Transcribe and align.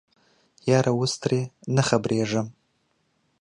یاره 0.69 0.91
اوس 0.97 1.13
تې 1.21 1.39
نه 1.75 1.81
خبریږم 1.87 2.47